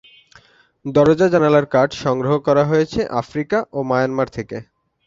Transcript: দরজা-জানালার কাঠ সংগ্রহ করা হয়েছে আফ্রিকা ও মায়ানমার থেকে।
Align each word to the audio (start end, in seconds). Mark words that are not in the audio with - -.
দরজা-জানালার 0.85 1.65
কাঠ 1.67 1.89
সংগ্রহ 2.03 2.33
করা 2.47 2.63
হয়েছে 2.65 2.99
আফ্রিকা 3.21 3.57
ও 3.73 3.79
মায়ানমার 3.89 4.27
থেকে। 4.29 4.57